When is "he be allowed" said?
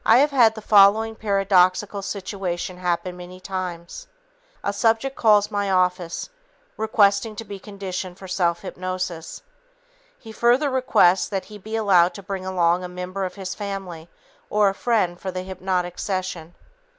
11.45-12.15